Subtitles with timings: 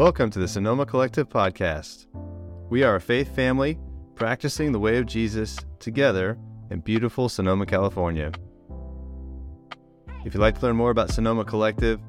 [0.00, 2.06] Welcome to the Sonoma Collective podcast.
[2.70, 3.78] We are a faith family
[4.14, 6.38] practicing the way of Jesus together
[6.70, 8.32] in beautiful Sonoma, California.
[10.24, 12.00] If you'd like to learn more about Sonoma Collective,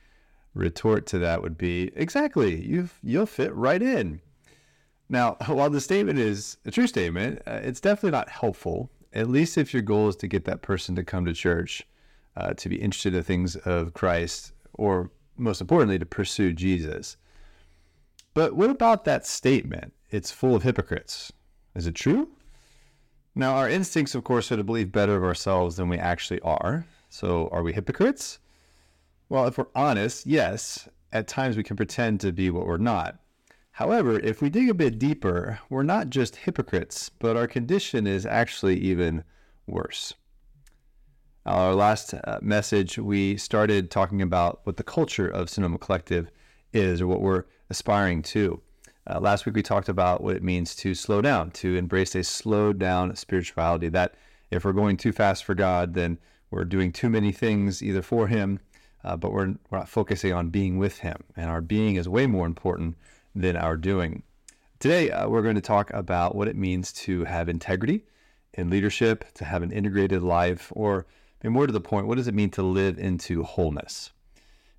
[0.55, 4.21] retort to that would be exactly, you you'll fit right in.
[5.09, 9.57] Now, while the statement is a true statement, uh, it's definitely not helpful, at least
[9.57, 11.87] if your goal is to get that person to come to church,
[12.37, 17.17] uh, to be interested in things of Christ, or most importantly, to pursue Jesus.
[18.35, 19.93] But what about that statement?
[20.11, 21.33] It's full of hypocrites.
[21.75, 22.29] Is it true?
[23.39, 26.85] Now, our instincts, of course, are to believe better of ourselves than we actually are.
[27.09, 28.41] So, are we hypocrites?
[29.29, 33.21] Well, if we're honest, yes, at times we can pretend to be what we're not.
[33.71, 38.27] However, if we dig a bit deeper, we're not just hypocrites, but our condition is
[38.27, 39.23] actually even
[39.69, 40.15] worse.
[41.47, 46.29] Our last uh, message, we started talking about what the culture of Sonoma Collective
[46.73, 48.61] is, or what we're aspiring to.
[49.09, 52.23] Uh, last week we talked about what it means to slow down, to embrace a
[52.23, 53.89] slowed down spirituality.
[53.89, 54.15] That
[54.51, 56.19] if we're going too fast for God, then
[56.51, 58.61] we're doing too many things either for Him,
[59.05, 61.25] uh, but we're, we're not focusing on being with Him.
[61.37, 62.97] And our being is way more important
[63.35, 64.25] than our doing.
[64.79, 68.05] Today uh, we're going to talk about what it means to have integrity
[68.53, 71.07] in leadership, to have an integrated life, or
[71.43, 74.11] more to the point, what does it mean to live into wholeness?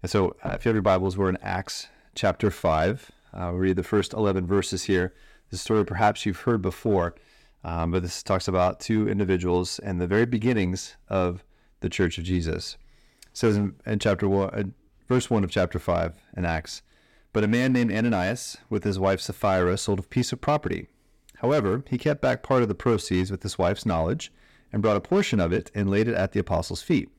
[0.04, 3.12] And so, uh, if you have your Bibles, we're in Acts chapter 5.
[3.34, 5.14] I'll read the first 11 verses here.
[5.50, 7.16] This story perhaps you've heard before,
[7.64, 11.44] um, but this talks about two individuals and the very beginnings of
[11.82, 12.78] the Church of Jesus.
[13.24, 14.64] It says in, in chapter one, uh,
[15.08, 16.82] verse 1 of chapter 5 in Acts,
[17.34, 20.88] But a man named Ananias with his wife Sapphira sold a piece of property.
[21.38, 24.32] However, he kept back part of the proceeds with his wife's knowledge
[24.72, 27.10] and brought a portion of it and laid it at the apostles' feet.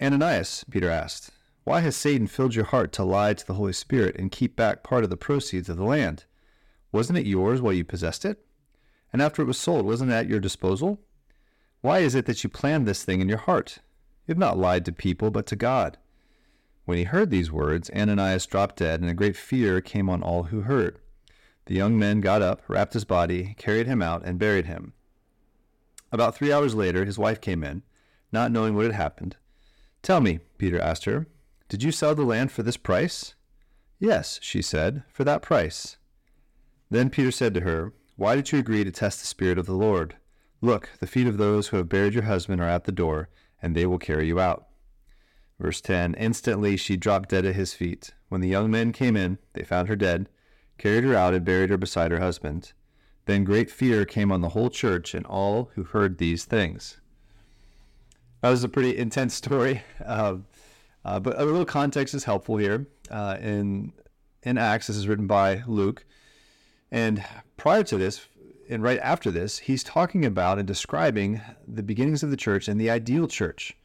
[0.00, 1.30] Ananias, Peter asked,
[1.64, 4.82] why has Satan filled your heart to lie to the Holy Spirit and keep back
[4.82, 6.24] part of the proceeds of the land?
[6.90, 8.44] Wasn't it yours while you possessed it?
[9.12, 11.00] And after it was sold, wasn't it at your disposal?
[11.80, 13.78] Why is it that you planned this thing in your heart?
[14.26, 15.98] You have not lied to people, but to God.
[16.84, 20.44] When he heard these words, Ananias dropped dead, and a great fear came on all
[20.44, 20.98] who heard.
[21.66, 24.94] The young men got up, wrapped his body, carried him out, and buried him.
[26.10, 27.82] About three hours later, his wife came in,
[28.32, 29.36] not knowing what had happened.
[30.02, 31.26] Tell me, Peter asked her,
[31.72, 33.34] did you sell the land for this price?
[33.98, 35.96] Yes, she said, for that price.
[36.90, 39.72] Then Peter said to her, Why did you agree to test the Spirit of the
[39.72, 40.16] Lord?
[40.60, 43.30] Look, the feet of those who have buried your husband are at the door,
[43.62, 44.66] and they will carry you out.
[45.58, 48.12] Verse 10 Instantly she dropped dead at his feet.
[48.28, 50.28] When the young men came in, they found her dead,
[50.76, 52.74] carried her out, and buried her beside her husband.
[53.24, 57.00] Then great fear came on the whole church and all who heard these things.
[58.42, 59.84] That was a pretty intense story.
[60.04, 60.36] Uh,
[61.04, 62.86] uh, but a little context is helpful here.
[63.10, 63.92] Uh, in
[64.42, 66.04] in Acts, this is written by Luke,
[66.90, 67.24] and
[67.56, 68.26] prior to this,
[68.68, 72.80] and right after this, he's talking about and describing the beginnings of the church and
[72.80, 73.76] the ideal church.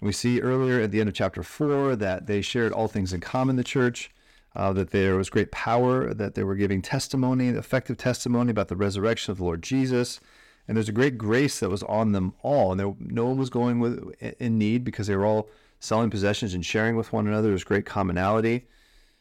[0.00, 3.20] We see earlier at the end of chapter four that they shared all things in
[3.20, 3.56] common.
[3.56, 4.10] The church.
[4.54, 8.74] Uh, that there was great power, that they were giving testimony, effective testimony about the
[8.74, 10.18] resurrection of the Lord Jesus,
[10.66, 13.50] and there's a great grace that was on them all, and there, no one was
[13.50, 15.50] going with in need because they were all
[15.80, 17.48] selling possessions and sharing with one another.
[17.48, 18.66] There's great commonality.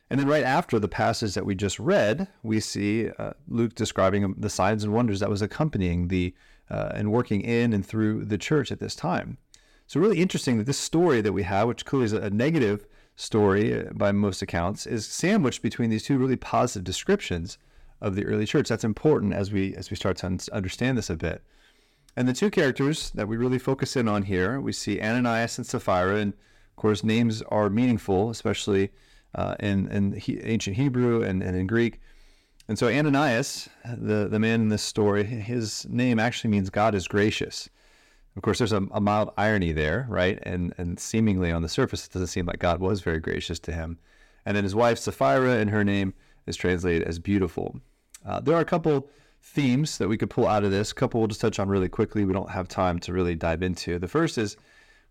[0.09, 4.35] And then right after the passage that we just read, we see uh, Luke describing
[4.37, 6.33] the signs and wonders that was accompanying the
[6.69, 9.37] uh, and working in and through the church at this time.
[9.87, 13.87] So really interesting that this story that we have, which clearly is a negative story
[13.87, 17.57] uh, by most accounts, is sandwiched between these two really positive descriptions
[18.01, 18.67] of the early church.
[18.67, 21.43] That's important as we as we start to understand this a bit.
[22.15, 25.67] And the two characters that we really focus in on here, we see Ananias and
[25.67, 26.33] Sapphira, and
[26.75, 28.91] of course, names are meaningful, especially
[29.33, 32.01] uh, in, in he, ancient Hebrew and, and in Greek.
[32.67, 37.07] And so Ananias, the, the man in this story, his name actually means God is
[37.07, 37.69] gracious.
[38.35, 40.37] Of course, there's a, a, mild irony there, right?
[40.43, 43.71] And and seemingly on the surface, it doesn't seem like God was very gracious to
[43.71, 43.97] him.
[44.45, 46.13] And then his wife Sapphira, and her name
[46.45, 47.79] is translated as beautiful.
[48.25, 49.07] Uh, there are a couple
[49.41, 50.91] themes that we could pull out of this.
[50.91, 52.25] A couple we'll just touch on really quickly.
[52.25, 53.97] We don't have time to really dive into.
[53.97, 54.57] The first is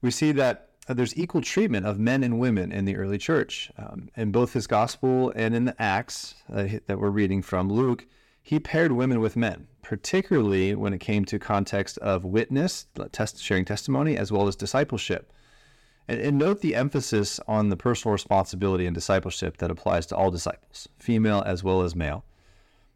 [0.03, 3.71] we see that there's equal treatment of men and women in the early church.
[3.79, 8.07] Um, in both his gospel and in the Acts uh, that we're reading from, Luke,
[8.43, 13.65] he paired women with men, particularly when it came to context of witness, test, sharing
[13.65, 15.33] testimony, as well as discipleship.
[16.07, 20.31] And, and note the emphasis on the personal responsibility and discipleship that applies to all
[20.31, 22.25] disciples, female as well as male.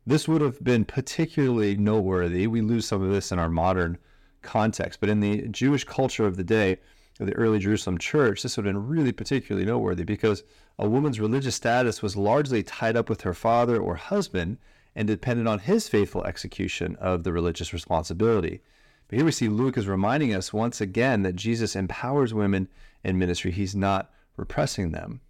[0.06, 2.46] This would have been particularly noteworthy.
[2.46, 3.96] We lose some of this in our modern
[4.42, 6.78] context, but in the Jewish culture of the day,
[7.26, 10.44] the early Jerusalem church, this would have been really particularly noteworthy because
[10.78, 14.58] a woman's religious status was largely tied up with her father or husband
[14.94, 18.60] and depended on his faithful execution of the religious responsibility.
[19.08, 22.68] But here we see Luke is reminding us once again that Jesus empowers women
[23.02, 25.20] in ministry, he's not repressing them.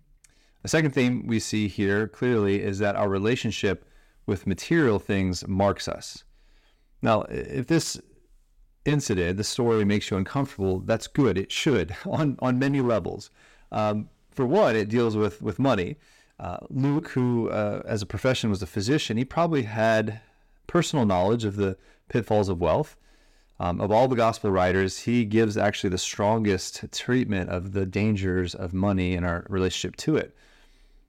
[0.63, 3.89] The second thing we see here clearly is that our relationship
[4.27, 6.25] with material things marks us.
[7.01, 8.01] Now, if this
[8.85, 11.39] incident, the story makes you uncomfortable, that's good.
[11.39, 13.31] It should on, on many levels.
[13.71, 15.97] Um, for one, it deals with, with money.
[16.39, 20.21] Uh, Luke, who uh, as a profession was a physician, he probably had
[20.67, 21.77] personal knowledge of the
[22.09, 22.97] pitfalls of wealth.
[23.61, 28.55] Um, of all the gospel writers, he gives actually the strongest treatment of the dangers
[28.55, 30.37] of money and our relationship to it.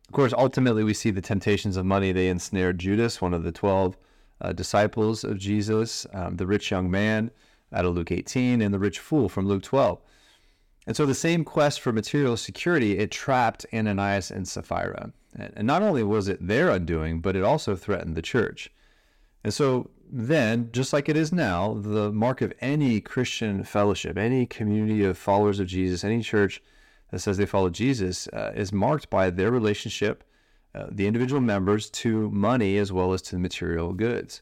[0.08, 2.12] Of course, ultimately, we see the temptations of money.
[2.12, 3.96] They ensnared Judas, one of the 12
[4.42, 7.30] uh, disciples of Jesus, um, the rich young man
[7.74, 10.00] out of Luke 18, and the rich fool from Luke 12.
[10.88, 15.12] And so the same quest for material security, it trapped Ananias and Sapphira.
[15.36, 18.72] And not only was it their undoing, but it also threatened the church.
[19.44, 24.46] And so then, just like it is now, the mark of any Christian fellowship, any
[24.46, 26.62] community of followers of Jesus, any church
[27.12, 30.24] that says they follow Jesus, uh, is marked by their relationship,
[30.74, 34.42] uh, the individual members, to money as well as to material goods.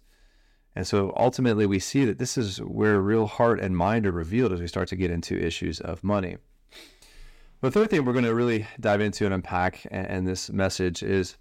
[0.77, 4.53] And so ultimately, we see that this is where real heart and mind are revealed
[4.53, 6.37] as we start to get into issues of money.
[7.61, 11.35] The third thing we're going to really dive into and unpack in this message is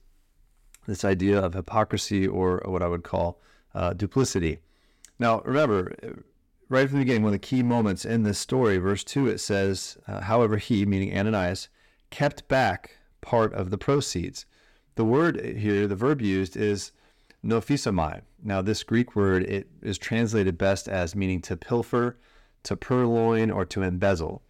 [0.87, 3.39] this idea of hypocrisy or what I would call
[3.75, 4.61] uh, duplicity.
[5.19, 5.95] Now, remember,
[6.71, 9.39] right from the beginning, one of the key moments in this story, verse 2, it
[9.39, 11.69] says, uh, However, he, meaning Ananias,
[12.09, 14.47] kept back part of the proceeds.
[14.95, 16.93] The word here, the verb used is
[17.45, 18.23] nosphizomai.
[18.43, 22.19] Now, this Greek word it is translated best as meaning to pilfer,
[22.65, 24.43] to purloin, or to embezzle.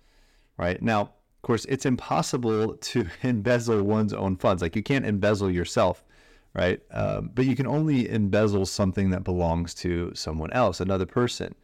[0.57, 4.63] Right now, of course, it's impossible to embezzle one's own funds.
[4.63, 6.05] Like you can't embezzle yourself,
[6.55, 6.81] right?
[6.91, 11.55] Um, but you can only embezzle something that belongs to someone else, another person.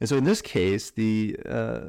[0.00, 1.80] And so, in this case, the uh,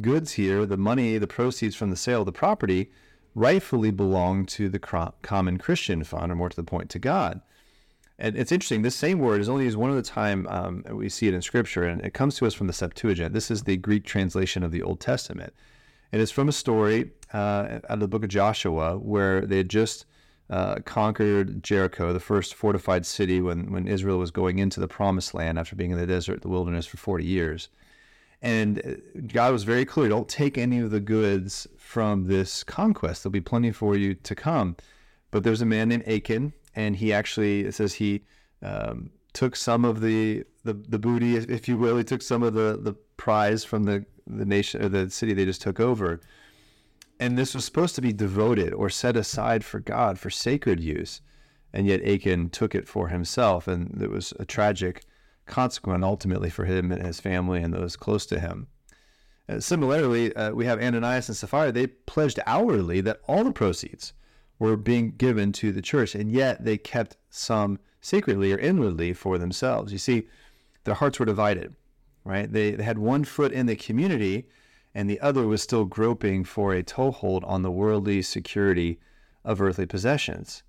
[0.00, 2.90] goods here, the money, the proceeds from the sale of the property,
[3.34, 7.40] rightfully belong to the common Christian fund, or more to the point, to God.
[8.18, 11.28] And it's interesting, this same word is only used one other time um, we see
[11.28, 13.32] it in Scripture, and it comes to us from the Septuagint.
[13.32, 15.52] This is the Greek translation of the Old Testament.
[16.12, 19.56] And It is from a story uh, out of the book of Joshua where they
[19.56, 20.04] had just
[20.50, 25.32] uh, conquered Jericho, the first fortified city when, when Israel was going into the promised
[25.32, 27.70] land after being in the desert, the wilderness for 40 years.
[28.42, 33.22] And uh, God was very clear don't take any of the goods from this conquest.
[33.22, 34.76] There'll be plenty for you to come.
[35.30, 38.22] But there's a man named Achan and he actually it says he
[38.62, 41.96] um, took some of the, the the booty, if you will.
[41.96, 45.44] He took some of the the prize from the the nation or the city they
[45.44, 46.20] just took over.
[47.18, 51.20] And this was supposed to be devoted or set aside for God for sacred use.
[51.72, 53.68] And yet Achan took it for himself.
[53.68, 55.04] And it was a tragic
[55.46, 58.66] consequence ultimately for him and his family and those close to him.
[59.48, 61.72] Uh, similarly, uh, we have Ananias and Sapphira.
[61.72, 64.12] They pledged hourly that all the proceeds
[64.62, 69.36] were being given to the church, and yet they kept some secretly or inwardly for
[69.36, 69.90] themselves.
[69.90, 70.28] You see,
[70.84, 71.74] their hearts were divided,
[72.24, 72.50] right?
[72.50, 74.46] They, they had one foot in the community,
[74.94, 79.00] and the other was still groping for a toehold on the worldly security
[79.44, 80.62] of earthly possessions.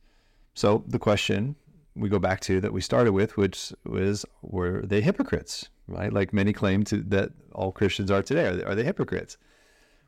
[0.56, 1.56] So the question
[1.96, 5.70] we go back to that we started with, which was, were they hypocrites?
[5.86, 8.48] Right, like many claim to that all Christians are today.
[8.48, 9.38] Are they, are they hypocrites?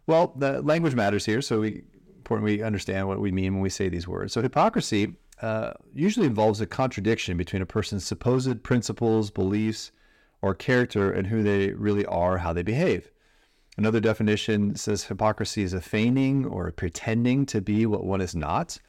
[0.08, 1.84] Well, the language matters here, so we
[2.26, 4.34] important we understand what we mean when we say these words.
[4.34, 9.92] So, hypocrisy uh, usually involves a contradiction between a person's supposed principles, beliefs,
[10.42, 13.12] or character and who they really are, how they behave.
[13.78, 18.80] Another definition says hypocrisy is a feigning or pretending to be what one is not,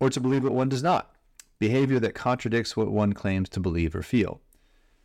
[0.00, 1.14] or to believe what one does not,
[1.58, 4.40] behavior that contradicts what one claims to believe or feel.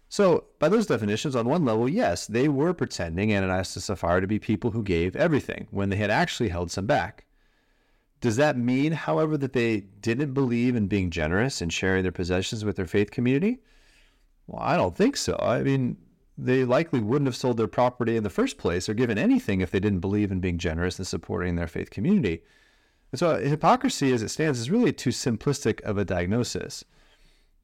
[0.08, 4.28] So, by those definitions, on one level, yes, they were pretending Ananias and Sapphira to
[4.28, 7.26] be people who gave everything when they had actually held some back.
[8.24, 12.64] Does that mean, however, that they didn't believe in being generous and sharing their possessions
[12.64, 13.60] with their faith community?
[14.48, 15.38] Well, I don't think so.
[15.42, 15.98] I mean,
[16.38, 19.72] they likely wouldn't have sold their property in the first place or given anything if
[19.72, 22.42] they didn't believe in being generous and supporting their faith community.
[23.12, 26.86] And so, hypocrisy as it stands is really too simplistic of a diagnosis.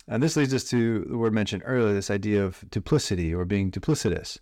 [0.10, 3.72] And this leads us to the word mentioned earlier, this idea of duplicity or being
[3.72, 4.40] duplicitous.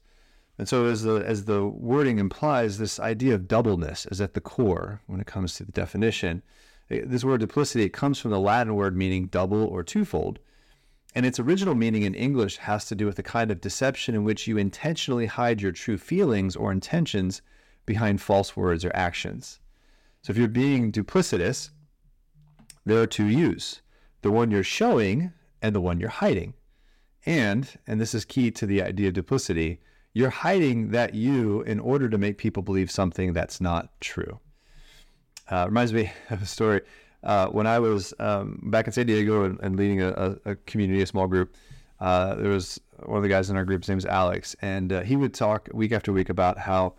[0.58, 4.42] And so, as the as the wording implies, this idea of doubleness is at the
[4.42, 6.42] core when it comes to the definition.
[6.90, 10.40] This word duplicity it comes from the Latin word meaning double or twofold,
[11.14, 14.24] and its original meaning in English has to do with a kind of deception in
[14.24, 17.42] which you intentionally hide your true feelings or intentions
[17.86, 19.60] behind false words or actions.
[20.24, 21.70] So, if you're being duplicitous,
[22.84, 23.82] there are two yous:
[24.24, 26.56] the one you're showing and the one you're hiding.
[27.28, 29.82] And, and this is key to the idea of duplicity,
[30.18, 34.40] you're hiding that you in order to make people believe something that's not true.
[35.52, 36.82] Uh, reminds me of a story.
[37.24, 41.04] Uh, when I was um, back in San Diego and, and leading a, a, community,
[41.04, 41.56] a small group,
[42.00, 43.84] uh, there was one of the guys in our group.
[43.84, 46.94] His name is Alex, and uh, he would talk week after week about how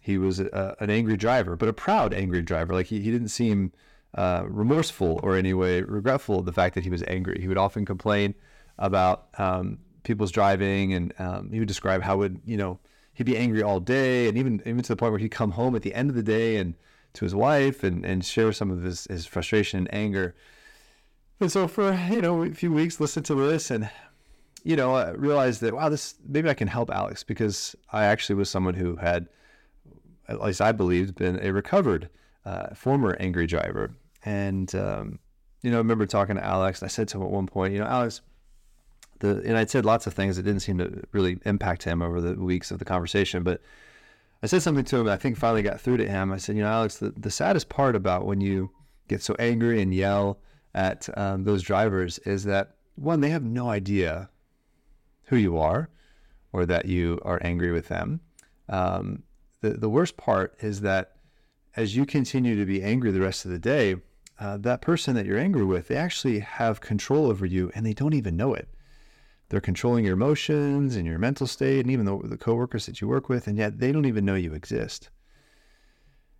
[0.00, 2.72] he was a, an angry driver, but a proud angry driver.
[2.72, 3.72] Like he, he didn't seem
[4.14, 7.38] uh, remorseful or any way regretful of the fact that he was angry.
[7.38, 8.34] He would often complain
[8.78, 12.78] about um, people's driving, and um, he would describe how would you know
[13.14, 15.76] he'd be angry all day, and even even to the point where he'd come home
[15.76, 16.74] at the end of the day and
[17.14, 20.34] to his wife and and share some of his his frustration and anger.
[21.40, 23.90] And so for you know a few weeks, listen to this and
[24.64, 28.36] you know I realized that wow, this maybe I can help Alex because I actually
[28.36, 29.28] was someone who had,
[30.28, 32.08] at least I believed, been a recovered
[32.46, 33.90] uh, former angry driver.
[34.24, 35.18] And, um,
[35.62, 36.82] you know, I remember talking to Alex.
[36.82, 38.20] I said to him at one point, you know, Alex,
[39.20, 42.20] the, and I'd said lots of things that didn't seem to really impact him over
[42.20, 43.42] the weeks of the conversation.
[43.42, 43.60] But
[44.42, 46.32] I said something to him I think finally got through to him.
[46.32, 48.70] I said, you know, Alex, the, the saddest part about when you
[49.08, 50.38] get so angry and yell
[50.74, 54.30] at um, those drivers is that one, they have no idea
[55.24, 55.88] who you are
[56.52, 58.20] or that you are angry with them.
[58.68, 59.22] Um,
[59.60, 61.16] the, the worst part is that
[61.76, 63.96] as you continue to be angry the rest of the day,
[64.38, 67.92] uh, that person that you're angry with, they actually have control over you and they
[67.92, 68.68] don't even know it.
[69.48, 73.08] They're controlling your emotions and your mental state and even the, the coworkers that you
[73.08, 75.10] work with, and yet they don't even know you exist.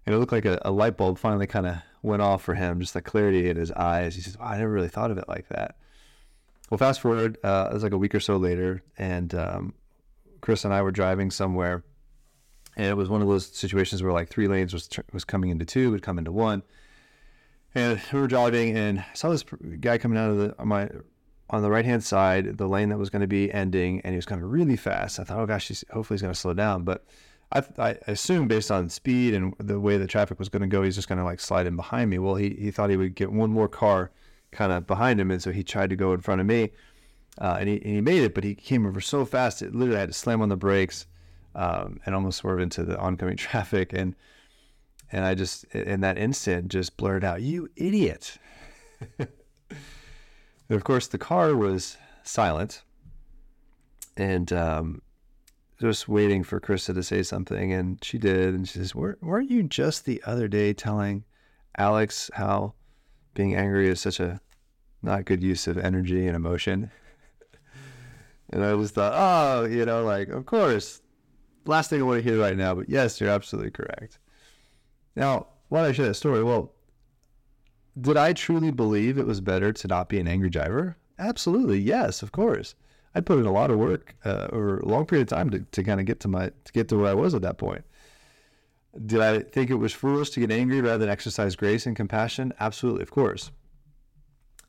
[0.05, 2.81] And it looked like a, a light bulb finally kind of went off for him,
[2.81, 4.15] just the clarity in his eyes.
[4.15, 5.77] He says, wow, I never really thought of it like that.
[6.71, 9.75] Well, fast forward, uh, it was like a week or so later, and um,
[10.41, 11.85] Chris and I were driving somewhere,
[12.77, 15.65] and it was one of those situations where like three lanes was was coming into
[15.65, 16.65] two, would come into one,
[17.77, 19.45] and we were driving, and I saw this
[19.81, 20.89] guy coming out of the my
[21.51, 24.17] on the right hand side, the lane that was going to be ending, and he
[24.17, 25.21] was coming really fast.
[25.21, 26.83] I thought, oh gosh, he's, hopefully he's going to slow down.
[26.83, 27.05] But
[27.53, 30.83] I, I assumed based on speed and the way the traffic was going to go,
[30.83, 32.19] he's just going to like slide in behind me.
[32.19, 34.11] Well, he, he thought he would get one more car
[34.51, 36.71] kind of behind him, and so he tried to go in front of me,
[37.41, 40.01] uh, and, he, and he made it, but he came over so fast, it literally
[40.01, 41.07] had to slam on the brakes
[41.55, 43.93] um, and almost swerve into the oncoming traffic.
[43.93, 44.15] And
[45.13, 48.39] and I just, in that instant, just blurted out, You idiot.
[50.71, 52.83] of course, the car was silent
[54.17, 55.03] and um,
[55.81, 57.73] just waiting for Krista to say something.
[57.73, 58.55] And she did.
[58.55, 61.25] And she says, Weren't you just the other day telling
[61.77, 62.75] Alex how
[63.35, 64.41] being angry is such a
[65.03, 66.91] not good use of energy and emotion?
[68.51, 71.03] and I just thought, Oh, you know, like, of course.
[71.65, 74.19] Last thing I want to hear right now, but yes, you're absolutely correct.
[75.17, 76.45] Now, why did I share that story?
[76.45, 76.73] Well,
[77.99, 80.97] did I truly believe it was better to not be an angry driver?
[81.19, 82.75] Absolutely, yes, of course.
[83.15, 85.83] I put in a lot of work uh, a long period of time to, to
[85.83, 87.85] kind of get to my to get to where I was at that point.
[89.07, 92.53] Did I think it was foolish to get angry rather than exercise grace and compassion?
[92.61, 93.51] Absolutely, of course.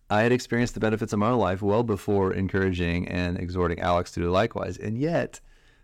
[0.09, 4.21] I had experienced the benefits of my life well before encouraging and exhorting Alex to
[4.21, 5.41] do likewise, and yet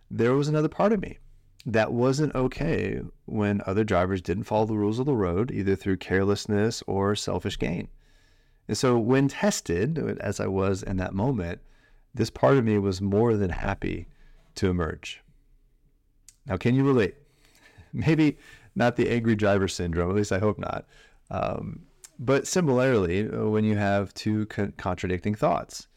[0.09, 1.19] there was another part of me
[1.65, 5.97] that wasn't okay when other drivers didn't follow the rules of the road, either through
[5.97, 7.87] carelessness or selfish gain.
[8.67, 11.59] And so, when tested, as I was in that moment,
[12.13, 14.07] this part of me was more than happy
[14.55, 15.21] to emerge.
[16.45, 17.15] Now, can you relate?
[17.93, 18.37] Maybe
[18.75, 20.85] not the angry driver syndrome, at least I hope not.
[21.29, 21.83] Um,
[22.19, 25.87] but similarly, when you have two co- contradicting thoughts,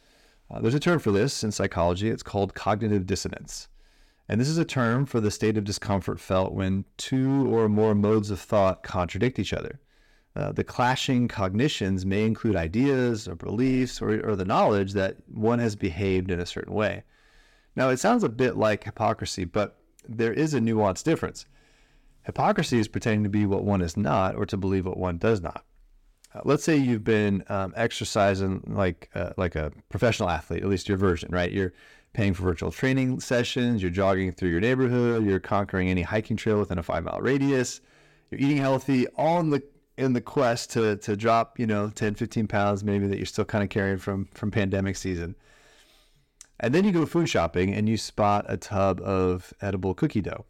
[0.51, 2.09] uh, there's a term for this in psychology.
[2.09, 3.69] It's called cognitive dissonance.
[4.29, 7.95] And this is a term for the state of discomfort felt when two or more
[7.95, 9.79] modes of thought contradict each other.
[10.35, 15.59] Uh, the clashing cognitions may include ideas or beliefs or, or the knowledge that one
[15.59, 17.05] has behaved in a certain way.
[17.75, 19.79] Now, it sounds a bit like hypocrisy, but
[20.09, 21.47] there is a nuanced difference.
[22.25, 25.41] Hypocrisy is pretending to be what one is not or to believe what one does
[25.41, 25.65] not.
[26.35, 30.89] Uh, let's say you've been um, exercising like uh, like a professional athlete, at least
[30.89, 31.53] your version, right?
[31.53, 31.73] You're
[32.17, 36.59] paying for virtual training sessions, you're jogging through your neighborhood, you're conquering any hiking trail
[36.59, 37.83] within a five mile radius,
[38.31, 39.63] you're eating healthy, all in the
[39.99, 43.45] in the quest to to drop, you know, 10, 15 pounds maybe that you're still
[43.45, 45.37] kind of carrying from from pandemic season.
[46.59, 50.47] And then you go food shopping and you spot a tub of edible cookie dough,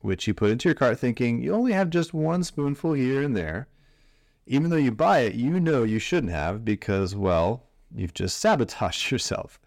[0.00, 3.36] which you put into your cart thinking you only have just one spoonful here and
[3.36, 3.68] there.
[4.46, 9.10] Even though you buy it, you know you shouldn't have because, well, you've just sabotaged
[9.10, 9.60] yourself.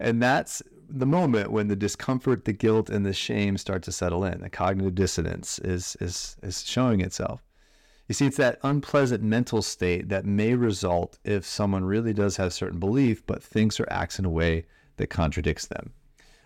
[0.00, 4.24] And that's the moment when the discomfort, the guilt, and the shame start to settle
[4.24, 4.40] in.
[4.40, 7.42] The cognitive dissonance is is is showing itself.
[8.08, 12.54] You see, it's that unpleasant mental state that may result if someone really does have
[12.54, 14.64] certain belief, but thinks or acts in a way
[14.96, 15.92] that contradicts them.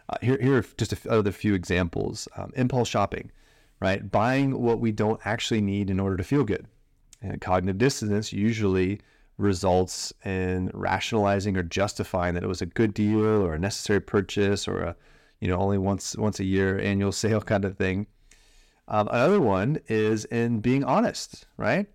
[0.08, 2.26] Uh, here, here are just a other few examples.
[2.36, 3.30] Um, impulse shopping,
[3.80, 4.10] right?
[4.10, 6.66] Buying what we don't actually need in order to feel good.
[7.20, 9.00] And cognitive dissonance usually
[9.38, 14.68] results in rationalizing or justifying that it was a good deal or a necessary purchase
[14.68, 14.96] or a
[15.40, 18.06] you know only once once a year annual sale kind of thing.
[18.88, 21.86] Um, another one is in being honest, right?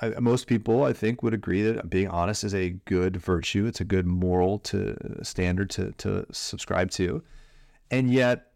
[0.00, 3.66] I, most people, I think, would agree that being honest is a good virtue.
[3.66, 7.22] It's a good moral to standard to to subscribe to,
[7.90, 8.52] and yet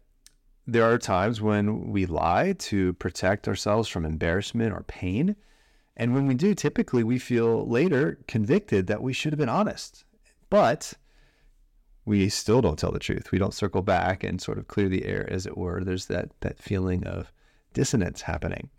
[0.67, 5.35] there are times when we lie to protect ourselves from embarrassment or pain.
[5.99, 10.05] And when we do, typically we feel later convicted that we should have been honest.
[10.49, 10.93] But
[12.05, 13.31] we still don't tell the truth.
[13.31, 15.83] We don't circle back and sort of clear the air, as it were.
[15.83, 17.33] There's that that feeling of
[17.73, 18.69] dissonance happening.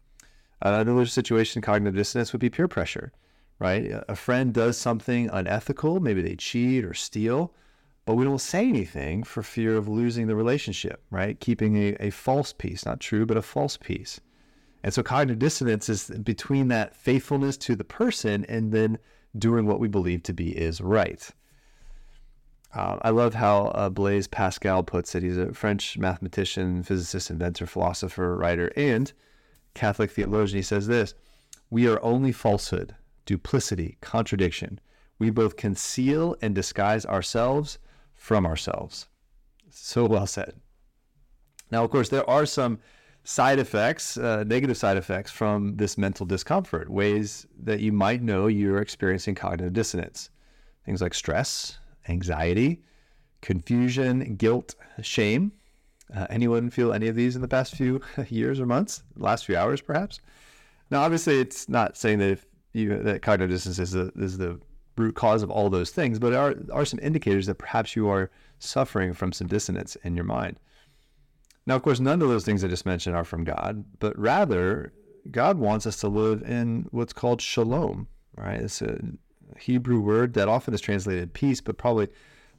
[0.62, 3.12] Another situation, cognitive dissonance, would be peer pressure,
[3.58, 3.92] right?
[4.08, 7.54] A friend does something unethical, maybe they cheat or steal,
[8.06, 11.38] but we don't say anything for fear of losing the relationship, right?
[11.38, 14.20] Keeping a, a false peace, not true, but a false peace.
[14.82, 18.98] And so cognitive dissonance is between that faithfulness to the person and then
[19.36, 21.30] doing what we believe to be is right.
[22.74, 25.22] Uh, I love how uh, Blaise Pascal puts it.
[25.22, 29.12] He's a French mathematician, physicist, inventor, philosopher, writer, and
[29.74, 30.58] Catholic theologian.
[30.58, 31.14] He says this
[31.68, 32.94] We are only falsehood,
[33.26, 34.80] duplicity, contradiction.
[35.18, 37.78] We both conceal and disguise ourselves
[38.14, 39.08] from ourselves.
[39.70, 40.54] So well said.
[41.70, 42.78] Now, of course, there are some
[43.24, 48.46] side effects, uh, negative side effects from this mental discomfort, ways that you might know
[48.46, 50.30] you're experiencing cognitive dissonance.
[50.84, 51.78] Things like stress,
[52.08, 52.82] anxiety,
[53.40, 55.52] confusion, guilt, shame.
[56.14, 59.56] Uh, anyone feel any of these in the past few years or months, last few
[59.56, 60.20] hours, perhaps?
[60.90, 64.60] Now, obviously, it's not saying that if you that cognitive dissonance is the is the
[64.96, 68.30] root cause of all those things, but are are some indicators that perhaps you are
[68.58, 70.58] suffering from some dissonance in your mind.
[71.70, 74.92] Now, of course, none of those things I just mentioned are from God, but rather
[75.30, 78.60] God wants us to live in what's called shalom, right?
[78.60, 78.98] It's a
[79.56, 82.08] Hebrew word that often is translated peace, but probably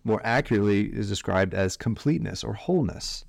[0.06, 3.26] more accurately is described as completeness or wholeness.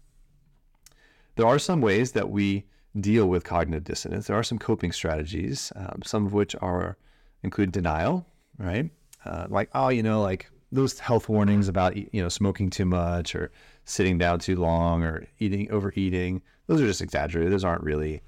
[1.35, 2.65] There are some ways that we
[3.01, 4.29] deal with cognitive dissonance.
[4.29, 6.97] There are some coping strategies, um, some of which are
[7.43, 8.25] include denial,
[8.57, 8.89] right?
[9.25, 13.35] Uh, like, oh, you know, like those health warnings about you know smoking too much
[13.35, 13.51] or
[13.85, 16.43] sitting down too long or eating overeating.
[16.67, 17.53] Those are just exaggerated.
[17.53, 18.23] Those aren't really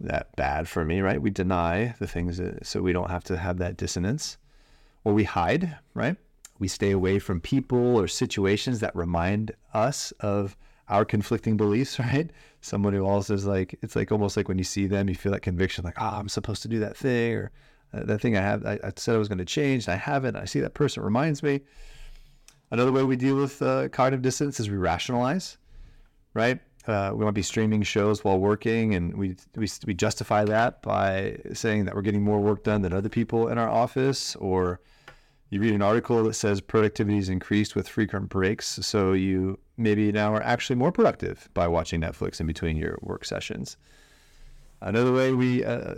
[0.00, 1.20] that bad for me, right?
[1.20, 4.38] We deny the things that, so we don't have to have that dissonance,
[5.04, 6.16] or we hide, right?
[6.58, 10.56] We stay away from people or situations that remind us of
[10.88, 12.30] our conflicting beliefs, right?
[12.60, 15.32] Someone who also is like, it's like almost like when you see them, you feel
[15.32, 17.50] that conviction, like, oh, I'm supposed to do that thing, or
[17.92, 19.96] uh, that thing I have, I, I said I was going to change, and I
[19.96, 20.36] haven't.
[20.36, 21.60] I see that person reminds me.
[22.70, 25.58] Another way we deal with uh, cognitive dissonance is we rationalize,
[26.34, 26.60] right?
[26.86, 31.36] Uh, we might be streaming shows while working, and we, we we justify that by
[31.52, 34.80] saying that we're getting more work done than other people in our office, or
[35.50, 40.10] you read an article that says productivity is increased with frequent breaks, so you maybe
[40.12, 43.76] now are actually more productive by watching Netflix in between your work sessions.
[44.80, 45.94] Another way we uh,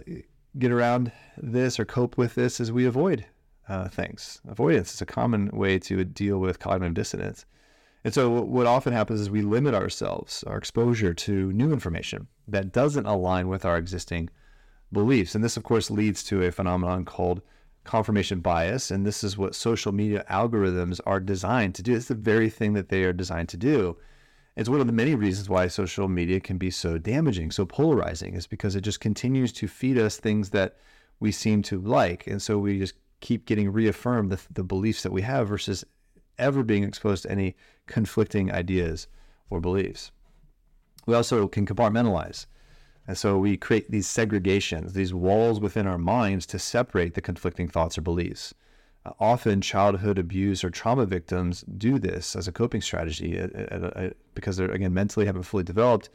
[0.59, 3.27] get around this or cope with this is we avoid
[3.69, 4.41] uh, things.
[4.49, 7.45] Avoidance is a common way to deal with cognitive dissonance.
[8.05, 12.73] And so, what often happens is we limit ourselves, our exposure to new information that
[12.73, 14.29] doesn't align with our existing
[14.93, 15.35] beliefs.
[15.35, 17.43] And this, of course, leads to a phenomenon called
[17.85, 18.91] confirmation bias.
[18.91, 21.95] And this is what social media algorithms are designed to do.
[21.95, 23.97] It's the very thing that they are designed to do.
[24.57, 28.35] It's one of the many reasons why social media can be so damaging, so polarizing,
[28.35, 30.77] is because it just continues to feed us things that
[31.21, 32.27] we seem to like.
[32.27, 35.85] And so we just keep getting reaffirmed the, the beliefs that we have versus
[36.39, 37.57] ever being exposed to any
[37.87, 39.07] conflicting ideas
[39.49, 40.11] or beliefs.
[41.07, 42.47] We also can compartmentalize.
[43.07, 47.69] And so we create these segregations, these walls within our minds to separate the conflicting
[47.69, 48.55] thoughts or beliefs.
[49.05, 54.11] Uh, often, childhood abuse or trauma victims do this as a coping strategy uh, uh,
[54.35, 56.11] because they're, again, mentally haven't fully developed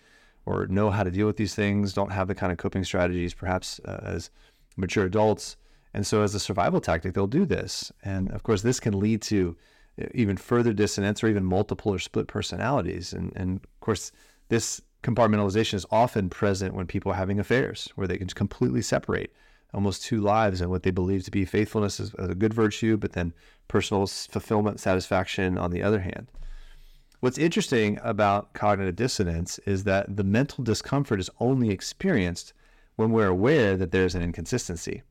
[0.46, 3.34] or know how to deal with these things, don't have the kind of coping strategies
[3.34, 4.30] perhaps as
[4.78, 5.58] mature adults.
[5.98, 7.92] And so, as a survival tactic, they'll do this.
[8.04, 9.58] And of course, this can lead to
[10.00, 13.14] uh, even further dissonance or even multiple or split personalities.
[13.14, 14.12] And, and of course,
[14.50, 19.34] this compartmentalization is often present when people are having affairs, where they can completely separate
[19.74, 23.14] almost two lives and what they believe to be faithfulness is a good virtue, but
[23.14, 23.34] then
[23.68, 26.28] personal fulfillment, satisfaction on the other hand.
[27.22, 32.54] What's interesting about cognitive dissonance is that the mental discomfort is only experienced
[32.98, 35.02] when we're aware that there's an inconsistency.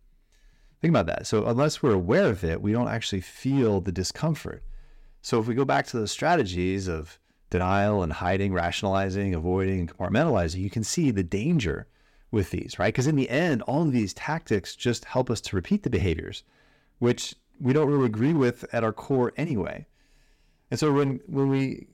[0.81, 1.27] Think about that.
[1.27, 4.62] So, unless we're aware of it, we don't actually feel the discomfort.
[5.23, 7.19] So, if we go back to the strategies of
[7.51, 11.87] denial and hiding, rationalizing, avoiding, and compartmentalizing, you can see the danger
[12.31, 12.93] with these, right?
[12.93, 16.43] Because in the end, all of these tactics just help us to repeat the behaviors,
[16.99, 19.87] which we don't really agree with at our core anyway.
[20.71, 21.87] And so when when we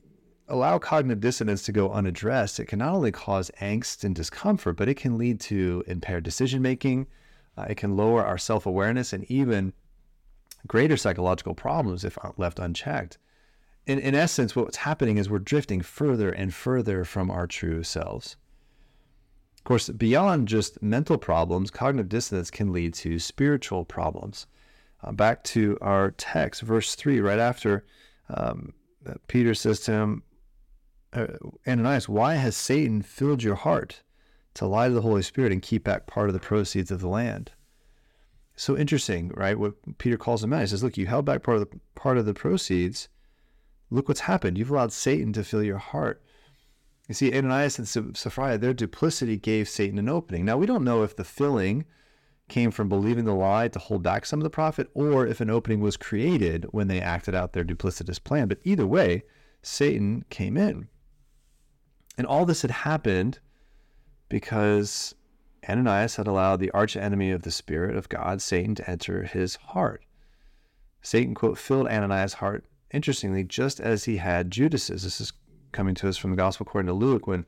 [0.48, 4.88] allow cognitive dissonance to go unaddressed, it can not only cause angst and discomfort, but
[4.88, 7.06] it can lead to impaired decision making.
[7.56, 9.72] Uh, it can lower our self awareness and even
[10.66, 13.18] greater psychological problems if left unchecked.
[13.86, 18.36] In, in essence, what's happening is we're drifting further and further from our true selves.
[19.58, 24.46] Of course, beyond just mental problems, cognitive dissonance can lead to spiritual problems.
[25.02, 27.84] Uh, back to our text, verse 3, right after
[28.28, 28.72] um,
[29.26, 30.22] Peter says to him,
[31.12, 31.26] uh,
[31.66, 34.02] Ananias, why has Satan filled your heart
[34.54, 37.08] to lie to the Holy Spirit and keep back part of the proceeds of the
[37.08, 37.52] land?
[38.56, 39.58] So interesting, right?
[39.58, 40.60] What Peter calls him out.
[40.60, 43.08] He says, Look, you held back part of the part of the proceeds.
[43.90, 44.58] Look what's happened.
[44.58, 46.22] You've allowed Satan to fill your heart.
[47.08, 50.44] You see, Ananias and Sapphira, their duplicity gave Satan an opening.
[50.44, 51.84] Now, we don't know if the filling
[52.48, 55.50] came from believing the lie to hold back some of the profit or if an
[55.50, 58.48] opening was created when they acted out their duplicitous plan.
[58.48, 59.24] But either way,
[59.62, 60.88] Satan came in.
[62.16, 63.40] And all this had happened
[64.32, 65.14] because
[65.68, 70.02] Ananias had allowed the archenemy of the Spirit of God, Satan, to enter his heart.
[71.02, 75.02] Satan, quote, filled Ananias' heart, interestingly, just as he had Judas's.
[75.02, 75.34] This is
[75.70, 77.44] coming to us from the Gospel according to Luke, when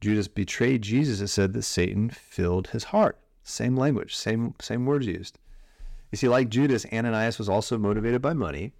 [0.00, 3.18] Judas betrayed Jesus, it said that Satan filled his heart.
[3.42, 5.40] Same language, same same words used.
[6.12, 8.74] You see, like Judas, Ananias was also motivated by money,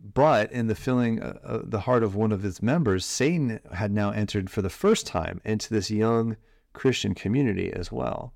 [0.00, 3.92] but in the filling uh, uh, the heart of one of its members, Satan had
[3.92, 6.36] now entered for the first time into this young
[6.72, 8.32] Christian community as well.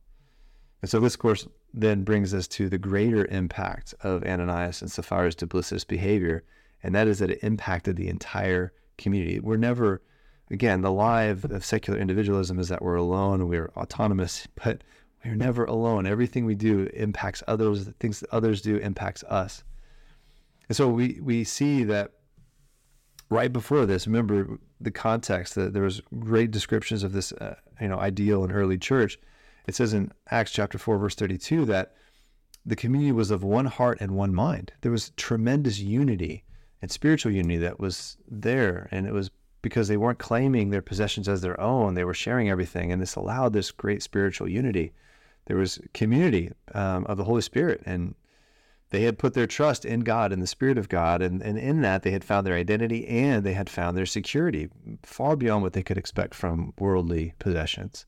[0.82, 5.36] And so this, course, then brings us to the greater impact of Ananias and Sapphira's
[5.36, 6.44] duplicitous behavior,
[6.82, 9.40] and that is that it impacted the entire community.
[9.40, 10.02] We're never,
[10.50, 14.82] again, the lie of, of secular individualism is that we're alone, we're autonomous, but
[15.24, 16.06] we're never alone.
[16.06, 17.86] Everything we do impacts others.
[17.86, 19.64] The things that others do impacts us.
[20.68, 22.12] And so we we see that
[23.28, 24.06] right before this.
[24.06, 28.52] Remember the context that there was great descriptions of this, uh, you know, ideal in
[28.52, 29.18] early church.
[29.66, 31.94] It says in Acts chapter four, verse thirty-two, that
[32.64, 34.72] the community was of one heart and one mind.
[34.80, 36.44] There was tremendous unity
[36.82, 38.88] and spiritual unity that was there.
[38.90, 39.30] And it was
[39.62, 42.92] because they weren't claiming their possessions as their own, they were sharing everything.
[42.92, 44.92] And this allowed this great spiritual unity.
[45.46, 48.14] There was community um, of the Holy Spirit, and
[48.90, 51.20] they had put their trust in God and the Spirit of God.
[51.20, 54.68] And, and in that, they had found their identity and they had found their security
[55.02, 58.06] far beyond what they could expect from worldly possessions.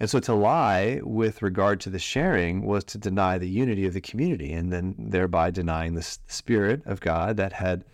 [0.00, 3.94] And so to lie with regard to the sharing was to deny the unity of
[3.94, 7.84] the community and then thereby denying the spirit of God that had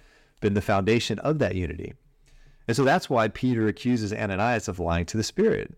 [0.40, 1.94] been the foundation of that unity.
[2.68, 5.74] And so that's why Peter accuses Ananias of lying to the spirit,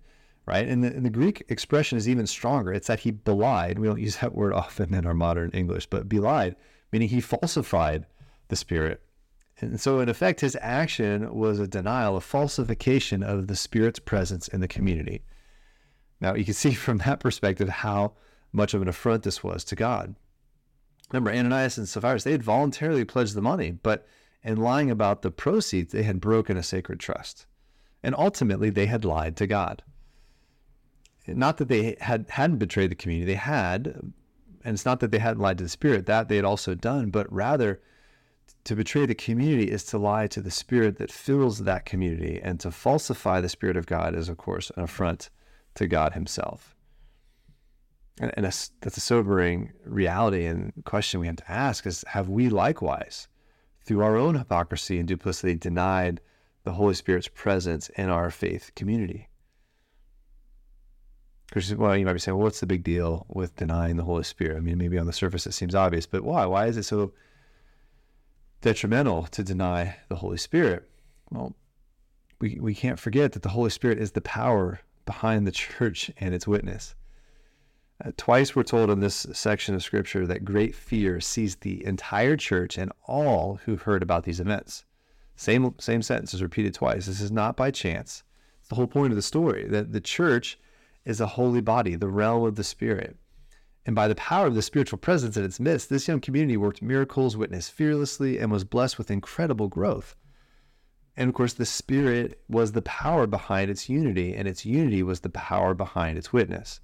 [0.47, 0.67] right?
[0.67, 2.73] And the, and the Greek expression is even stronger.
[2.73, 3.79] It's that he belied.
[3.79, 6.57] We don't use that word often in our modern English, but belied,
[6.93, 8.07] meaning he falsified
[8.49, 9.03] the spirit.
[9.59, 14.49] And so, in effect, his action was a denial, a falsification of the Spirit's presence
[14.49, 15.23] in the community.
[16.21, 18.13] Now, you can see from that perspective how
[18.53, 20.15] much of an affront this was to God.
[21.11, 24.07] Remember, Ananias and Sapphira, they had voluntarily pledged the money, but
[24.43, 27.47] in lying about the proceeds, they had broken a sacred trust.
[28.03, 29.83] And ultimately, they had lied to God.
[31.29, 33.87] Not that they had, hadn't betrayed the community, they had,
[34.65, 37.11] and it's not that they hadn't lied to the Spirit, that they had also done,
[37.11, 37.81] but rather
[38.65, 42.59] to betray the community is to lie to the Spirit that fills that community, and
[42.61, 45.31] to falsify the Spirit of God is, of course, an affront
[45.75, 46.75] to God Himself.
[48.21, 52.29] And, and that's, that's a sobering reality and question we have to ask is have
[52.29, 53.29] we likewise,
[53.85, 56.21] through our own hypocrisy and duplicity, denied
[56.65, 59.29] the Holy Spirit's presence in our faith community?
[61.49, 64.25] Because, well, you might be saying, well, what's the big deal with denying the Holy
[64.25, 64.57] Spirit?
[64.57, 66.45] I mean, maybe on the surface it seems obvious, but why?
[66.47, 67.13] Why is it so
[68.63, 70.89] detrimental to deny the Holy Spirit?
[71.31, 71.55] Well,
[72.41, 76.35] we, we can't forget that the Holy Spirit is the power behind the church and
[76.35, 76.95] its witness.
[78.05, 82.37] Uh, twice we're told in this section of scripture that great fear seized the entire
[82.37, 84.85] church and all who heard about these events.
[85.37, 87.07] Same same sentence is repeated twice.
[87.07, 88.23] This is not by chance.
[88.61, 90.59] It's the whole point of the story that the church
[91.07, 93.17] is a holy body, the realm of the spirit.
[93.87, 96.83] And by the power of the spiritual presence in its midst, this young community worked
[96.83, 100.17] miracles, witnessed fearlessly, and was blessed with incredible growth.
[101.17, 105.21] And of course, the Spirit was the power behind its unity, and its unity was
[105.21, 106.81] the power behind its witness.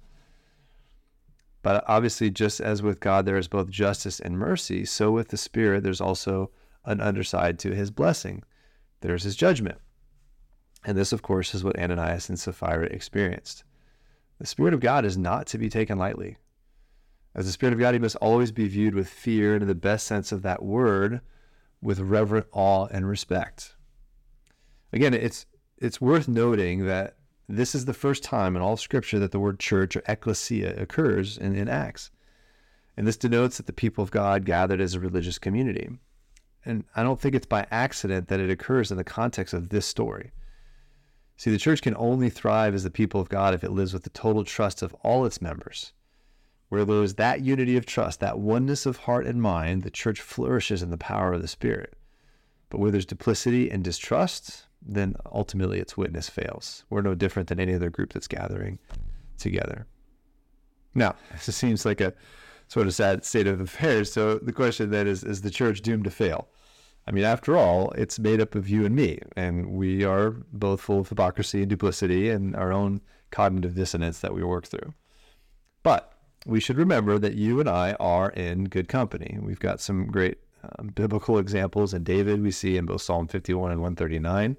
[1.61, 5.37] But obviously, just as with God, there is both justice and mercy, so with the
[5.37, 6.49] Spirit, there's also
[6.85, 8.43] an underside to his blessing.
[9.01, 9.79] There's his judgment.
[10.85, 13.65] And this, of course, is what Ananias and Sapphira experienced.
[14.39, 16.37] The Spirit of God is not to be taken lightly.
[17.35, 19.75] As the Spirit of God, he must always be viewed with fear and, in the
[19.75, 21.21] best sense of that word,
[21.81, 23.75] with reverent awe and respect.
[24.91, 25.45] Again, it's
[25.77, 27.17] it's worth noting that
[27.49, 31.37] this is the first time in all Scripture that the word church or ecclesia occurs
[31.37, 32.09] in, in Acts.
[32.95, 35.89] And this denotes that the people of God gathered as a religious community.
[36.63, 39.85] And I don't think it's by accident that it occurs in the context of this
[39.85, 40.31] story.
[41.43, 44.03] See, the church can only thrive as the people of God if it lives with
[44.03, 45.91] the total trust of all its members.
[46.69, 50.21] Where there is that unity of trust, that oneness of heart and mind, the church
[50.21, 51.97] flourishes in the power of the Spirit.
[52.69, 56.85] But where there's duplicity and distrust, then ultimately its witness fails.
[56.89, 58.79] We're no different than any other group that's gathering
[59.37, 59.85] together.
[60.95, 62.13] Now, this seems like a
[62.69, 64.13] sort of sad state of affairs.
[64.13, 66.47] So the question then is is the church doomed to fail?
[67.05, 70.81] I mean, after all, it's made up of you and me, and we are both
[70.81, 74.93] full of hypocrisy and duplicity and our own cognitive dissonance that we work through.
[75.83, 76.13] But
[76.45, 79.37] we should remember that you and I are in good company.
[79.41, 80.37] We've got some great
[80.79, 84.55] um, biblical examples in David, we see in both Psalm 51 and 139.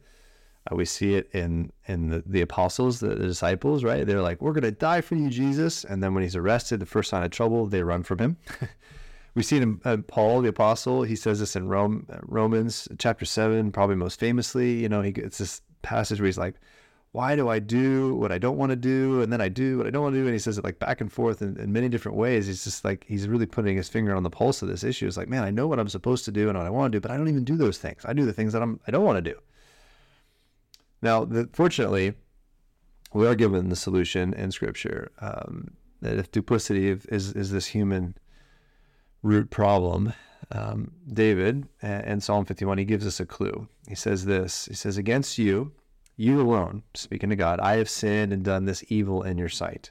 [0.70, 4.06] Uh, we see it in in the, the apostles, the, the, disciples, right?
[4.06, 6.86] They're like, "We're going to die for you, Jesus," and then when he's arrested, the
[6.86, 8.36] first sign of trouble, they run from him.
[9.34, 11.02] we see it in uh, Paul, the apostle.
[11.02, 14.74] He says this in Rome, uh, Romans chapter seven, probably most famously.
[14.74, 16.54] You know, he it's this passage where he's like,
[17.12, 19.86] "Why do I do what I don't want to do, and then I do what
[19.86, 21.72] I don't want to do?" And he says it like back and forth in, in
[21.72, 22.46] many different ways.
[22.46, 25.06] He's just like he's really putting his finger on the pulse of this issue.
[25.06, 26.96] It's like, man, I know what I'm supposed to do and what I want to
[26.96, 28.04] do, but I don't even do those things.
[28.04, 29.38] I do the things that I'm I don't want to do.
[31.02, 32.14] Now, the, fortunately,
[33.12, 38.14] we are given the solution in Scripture um, that if duplicity is is this human
[39.24, 40.12] root problem,
[40.52, 43.66] um, David in Psalm 51 he gives us a clue.
[43.88, 44.66] He says this.
[44.66, 45.72] He says, "Against you,
[46.16, 49.90] you alone, speaking to God, I have sinned and done this evil in your sight."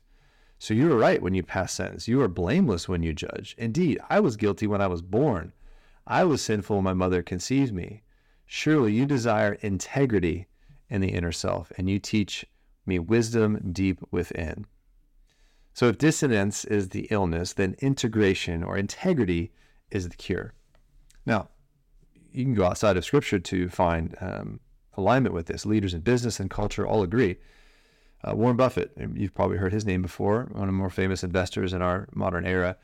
[0.60, 2.08] So you are right when you pass sentence.
[2.08, 3.56] You are blameless when you judge.
[3.58, 5.52] Indeed, I was guilty when I was born.
[6.06, 8.04] I was sinful when my mother conceived me.
[8.46, 10.48] Surely you desire integrity
[10.90, 12.46] in the inner self, and you teach
[12.86, 14.68] me wisdom deep within.
[15.74, 19.52] So, if dissonance is the illness, then integration or integrity
[19.90, 20.54] is the cure.
[21.26, 21.50] Now,
[22.32, 24.60] you can go outside of Scripture to find um,
[24.96, 25.66] alignment with this.
[25.66, 27.38] Leaders in business and culture all agree.
[28.24, 31.74] Uh, Warren Buffett, you've probably heard his name before, one of the more famous investors
[31.74, 32.78] in our modern era.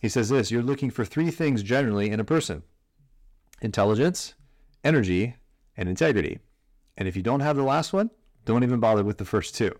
[0.00, 2.62] He says this You're looking for three things generally in a person
[3.60, 4.34] intelligence,
[4.82, 5.36] energy,
[5.76, 6.40] and integrity.
[6.96, 8.10] And if you don't have the last one,
[8.44, 9.72] don't even bother with the first two.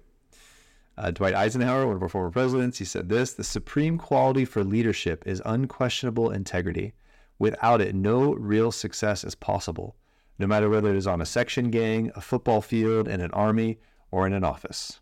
[0.98, 4.62] Uh, Dwight Eisenhower, one of our former presidents, he said this The supreme quality for
[4.62, 6.92] leadership is unquestionable integrity.
[7.38, 9.96] Without it, no real success is possible,
[10.38, 13.78] no matter whether it is on a section gang, a football field, in an army,
[14.10, 15.00] or in an office.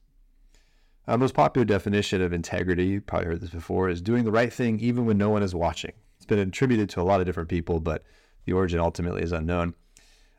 [1.09, 4.53] Uh, most popular definition of integrity, you probably heard this before, is doing the right
[4.53, 5.93] thing even when no one is watching.
[6.17, 8.05] It's been attributed to a lot of different people, but
[8.45, 9.75] the origin ultimately is unknown.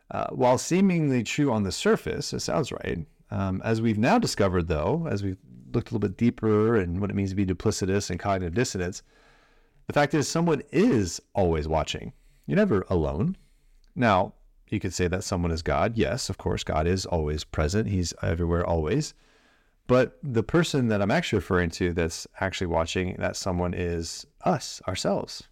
[0.09, 3.05] Uh, while seemingly true on the surface, it sounds right.
[3.31, 5.37] Um, as we've now discovered, though, as we've
[5.73, 9.03] looked a little bit deeper and what it means to be duplicitous and cognitive dissonance,
[9.87, 12.13] the fact is someone is always watching.
[12.45, 13.37] You're never alone.
[13.95, 14.33] Now,
[14.69, 15.97] you could say that someone is God.
[15.97, 17.87] Yes, of course, God is always present.
[17.87, 19.13] He's everywhere always.
[19.87, 24.81] But the person that I'm actually referring to that's actually watching, that someone is us,
[24.87, 25.43] ourselves.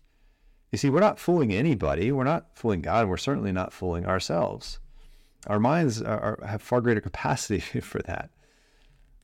[0.72, 2.12] You see, we're not fooling anybody.
[2.12, 3.10] We're not fooling God.
[3.10, 4.80] We're certainly not fooling ourselves.
[5.48, 8.30] Our minds are, are, have far greater capacity for that.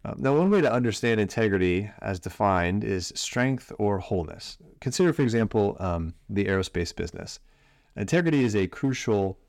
[0.06, 4.58] Um, now, one way to understand integrity as defined is strength or wholeness.
[4.80, 7.40] Consider, for example, um, the aerospace business.
[7.96, 9.40] Integrity is a crucial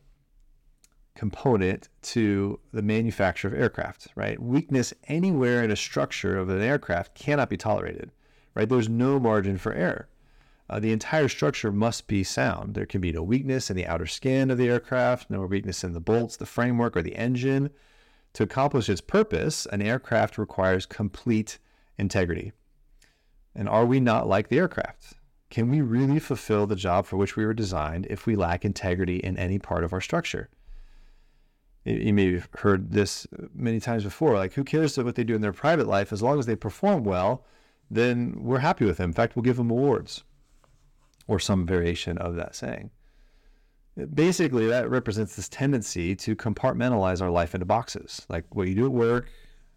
[1.14, 4.40] component to the manufacture of aircraft, right?
[4.40, 8.12] Weakness anywhere in a structure of an aircraft cannot be tolerated,
[8.55, 8.68] right?
[8.68, 10.09] There's no margin for error
[10.68, 12.74] uh, the entire structure must be sound.
[12.74, 15.92] There can be no weakness in the outer skin of the aircraft, no weakness in
[15.92, 17.70] the bolts, the framework, or the engine.
[18.35, 21.59] To accomplish its purpose, an aircraft requires complete
[21.98, 22.52] integrity.
[23.55, 25.14] And are we not like the aircraft?
[25.50, 29.18] Can we really fulfill the job for which we were designed if we lack integrity
[29.18, 30.48] in any part of our structure?
[31.85, 34.35] You may have heard this many times before.
[34.35, 36.12] Like, who cares what they do in their private life?
[36.12, 37.44] As long as they perform well,
[37.88, 39.11] then we're happy with them.
[39.11, 40.24] In fact, we'll give them awards
[41.26, 42.90] or some variation of that saying.
[44.14, 48.84] Basically, that represents this tendency to compartmentalize our life into boxes, like what you do
[48.84, 49.30] at work,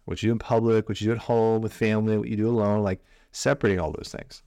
[0.04, 2.48] what you do in public, what you do at home with family, what you do
[2.48, 4.42] alone, like separating all those things.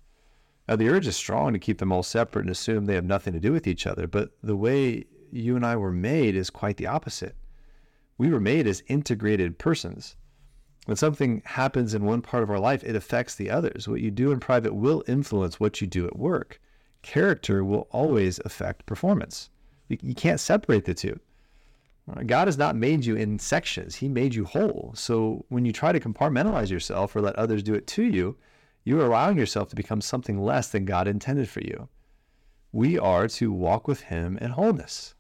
[0.68, 3.34] Now, the urge is strong to keep them all separate and assume they have nothing
[3.34, 6.78] to do with each other, but the way you and I were made is quite
[6.78, 7.36] the opposite.
[8.18, 10.16] We were made as integrated persons.
[10.86, 13.88] When something happens in one part of our life, it affects the others.
[13.88, 16.62] What you do in private will influence what you do at work.
[17.04, 19.50] Character will always affect performance.
[19.88, 21.20] You, you can't separate the two.
[22.26, 24.92] God has not made you in sections, He made you whole.
[24.96, 28.38] So when you try to compartmentalize yourself or let others do it to you,
[28.84, 31.88] you are allowing yourself to become something less than God intended for you.
[32.74, 35.16] We are to walk with Him in wholeness.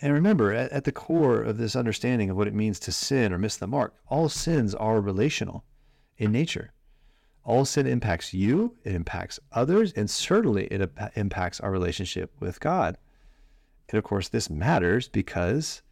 [0.00, 3.32] And remember, at, at, the core of this understanding of what it means to sin
[3.32, 5.64] or miss the mark, all sins are relational
[6.16, 6.72] in nature.
[7.44, 12.96] All sin impacts you, it impacts others, and certainly it impacts our relationship with God.
[13.88, 15.82] And of course, this matters because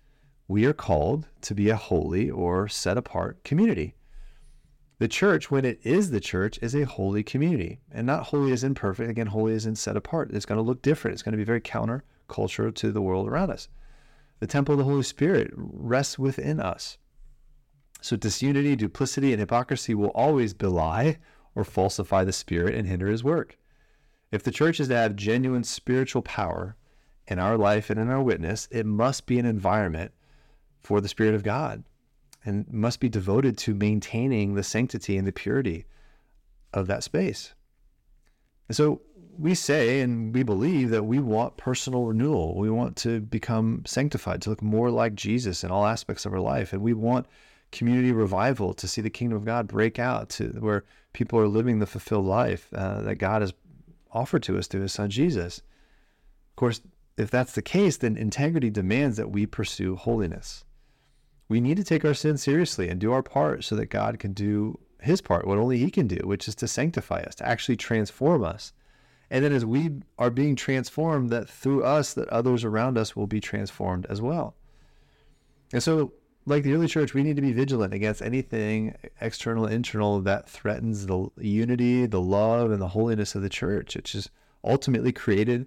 [0.46, 3.94] we are called to be a holy or set apart community.
[4.98, 7.80] The church, when it is the church, is a holy community.
[7.90, 10.30] And not holy as imperfect, again, holy as in set apart.
[10.32, 11.14] It's going to look different.
[11.14, 13.68] It's going to be very counter cultural to the world around us.
[14.40, 16.98] The temple of the Holy Spirit rests within us.
[18.02, 21.18] So disunity, duplicity, and hypocrisy will always belie
[21.54, 23.58] or falsify the Spirit and hinder his work.
[24.30, 26.76] If the church is to have genuine spiritual power
[27.26, 30.12] in our life and in our witness, it must be an environment
[30.82, 31.84] for the Spirit of God
[32.44, 35.84] and must be devoted to maintaining the sanctity and the purity
[36.72, 37.54] of that space.
[38.68, 39.02] And so
[39.38, 42.56] we say and we believe that we want personal renewal.
[42.56, 46.40] We want to become sanctified, to look more like Jesus in all aspects of our
[46.40, 46.72] life.
[46.72, 47.26] And we want
[47.72, 51.78] community revival to see the kingdom of God break out to where people are living
[51.78, 53.52] the fulfilled life uh, that God has
[54.12, 55.58] offered to us through his son Jesus.
[56.50, 56.80] Of course,
[57.16, 60.64] if that's the case, then integrity demands that we pursue holiness.
[61.48, 64.32] We need to take our sin seriously and do our part so that God can
[64.32, 67.76] do his part, what only he can do, which is to sanctify us, to actually
[67.76, 68.72] transform us
[69.30, 73.28] and then as we are being transformed, that through us, that others around us will
[73.28, 74.56] be transformed as well.
[75.72, 76.12] And so,
[76.46, 81.06] like the early church, we need to be vigilant against anything external, internal that threatens
[81.06, 83.96] the unity, the love, and the holiness of the church.
[83.96, 84.30] It's just
[84.64, 85.66] ultimately created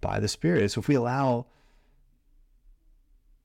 [0.00, 0.70] by the Spirit.
[0.70, 1.46] So if we allow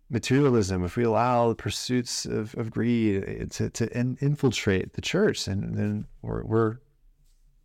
[0.10, 5.02] materialism, if we allow the pursuits of, of greed eh, to, to in, infiltrate the
[5.02, 6.78] church, and then we're, we're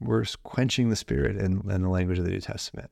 [0.03, 2.91] we're quenching the spirit in, in the language of the New Testament.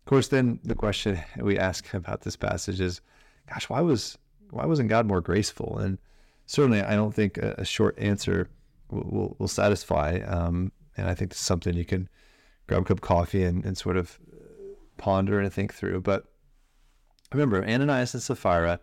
[0.00, 3.00] Of course, then the question we ask about this passage is,
[3.48, 4.16] gosh, why was
[4.50, 5.78] why wasn't God more graceful?
[5.78, 5.98] And
[6.46, 8.48] certainly, I don't think a, a short answer
[8.90, 10.20] will, will, will satisfy.
[10.26, 12.08] Um, and I think it's something you can
[12.66, 14.18] grab a cup of coffee and, and sort of
[14.96, 16.00] ponder and think through.
[16.00, 16.24] But
[17.32, 18.80] remember, Ananias and Sapphira,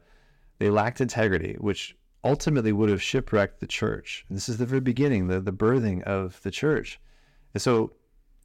[0.59, 4.25] they lacked integrity, which ultimately would have shipwrecked the church.
[4.27, 6.99] And this is the very beginning, the, the birthing of the church.
[7.53, 7.93] And so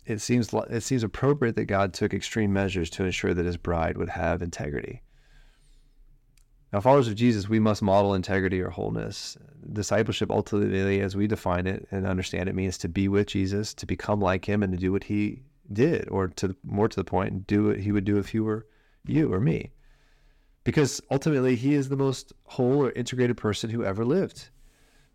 [0.05, 3.97] it seems it seems appropriate that God took extreme measures to ensure that his bride
[3.97, 5.03] would have integrity.
[6.73, 9.37] Now, followers of Jesus, we must model integrity or wholeness.
[9.73, 13.87] Discipleship, ultimately, as we define it and understand it, means to be with Jesus, to
[13.87, 17.47] become like him, and to do what he did, or to more to the point,
[17.47, 18.67] do what he would do if he were
[19.07, 19.73] you or me.
[20.65, 24.49] Because ultimately, he is the most whole or integrated person who ever lived.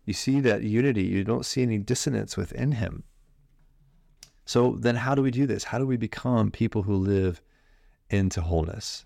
[0.04, 3.02] You see that unity, you don't see any dissonance within him.
[4.44, 5.64] So then, how do we do this?
[5.64, 7.42] How do we become people who live
[8.10, 9.04] into wholeness?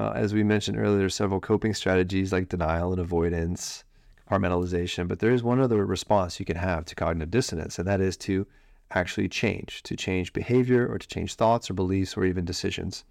[0.00, 3.84] Uh, as we mentioned earlier, there's several coping strategies like denial and avoidance,
[4.26, 8.00] compartmentalization, but there is one other response you can have to cognitive dissonance, and that
[8.00, 8.46] is to
[8.92, 13.04] actually change, to change behavior or to change thoughts or beliefs or even decisions.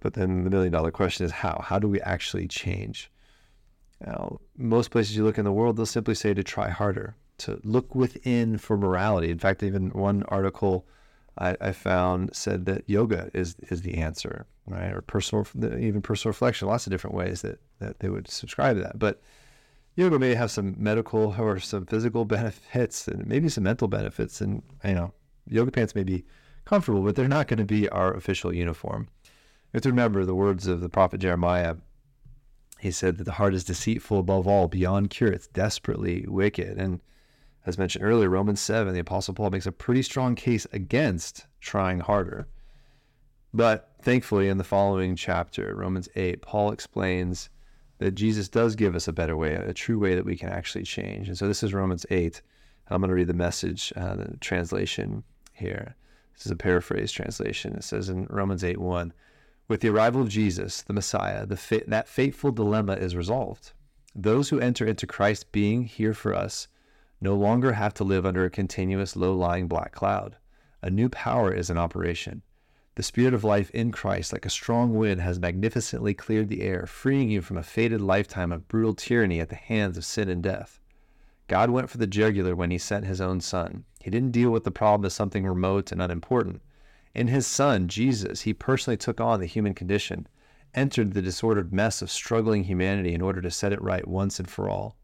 [0.00, 1.64] But then the million dollar question is how?
[1.64, 3.10] How do we actually change?
[4.04, 7.58] Now, most places you look in the world, they'll simply say to try harder, to
[7.64, 9.30] look within for morality.
[9.30, 10.86] In fact, even one article
[11.40, 14.92] I, I, found said that yoga is is the answer, right?
[14.92, 15.46] Or personal,
[15.78, 16.68] even personal reflection.
[16.68, 18.98] Lots of different ways that that they would subscribe to that.
[18.98, 19.22] But
[19.96, 24.40] yoga may have some medical or some physical benefits, and maybe some mental benefits.
[24.40, 25.12] And you know,
[25.48, 26.24] yoga pants may be
[26.66, 29.08] comfortable, but they're not going to be our official uniform.
[29.24, 31.76] You have to remember the words of the prophet Jeremiah.
[32.78, 35.30] He said that the heart is deceitful above all, beyond cure.
[35.32, 37.00] It's desperately wicked, and
[37.66, 42.00] As mentioned earlier, Romans 7, the Apostle Paul makes a pretty strong case against trying
[42.00, 42.48] harder.
[43.52, 47.50] But thankfully, in the following chapter, Romans 8, Paul explains
[47.98, 50.84] that Jesus does give us a better way, a true way that we can actually
[50.84, 51.28] change.
[51.28, 52.40] And so this is Romans 8.
[52.88, 55.96] I'm going to read the message, uh, the translation here.
[56.34, 57.74] This is a paraphrase translation.
[57.74, 59.12] It says in Romans 8 1,
[59.68, 63.72] with the arrival of Jesus, the Messiah, the fa- that fateful dilemma is resolved.
[64.14, 66.66] Those who enter into Christ being here for us
[67.20, 70.36] no longer have to live under a continuous low lying black cloud.
[70.82, 72.42] A new power is in operation.
[72.96, 76.86] The spirit of life in Christ, like a strong wind, has magnificently cleared the air,
[76.86, 80.42] freeing you from a fated lifetime of brutal tyranny at the hands of sin and
[80.42, 80.80] death.
[81.46, 83.84] God went for the jugular when he sent his own son.
[84.00, 86.62] He didn't deal with the problem as something remote and unimportant.
[87.14, 90.26] In his son, Jesus, he personally took on the human condition,
[90.74, 94.48] entered the disordered mess of struggling humanity in order to set it right once and
[94.48, 94.96] for all.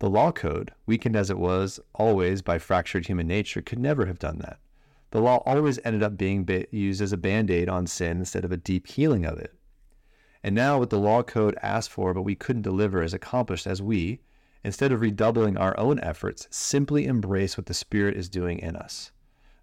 [0.00, 4.18] The law code, weakened as it was always by fractured human nature, could never have
[4.18, 4.58] done that.
[5.10, 8.44] The law always ended up being ba- used as a band aid on sin instead
[8.44, 9.54] of a deep healing of it.
[10.42, 13.82] And now, what the law code asked for but we couldn't deliver is accomplished as
[13.82, 14.20] we,
[14.62, 19.10] instead of redoubling our own efforts, simply embrace what the Spirit is doing in us.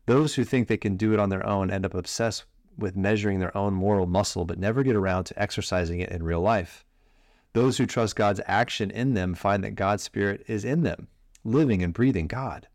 [0.05, 2.45] Those who think they can do it on their own end up obsessed
[2.77, 6.41] with measuring their own moral muscle but never get around to exercising it in real
[6.41, 6.84] life.
[7.55, 11.07] Those who trust God's action in them find that God's Spirit is in them,
[11.45, 12.67] living and breathing God.